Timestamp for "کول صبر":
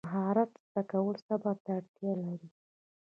0.91-1.55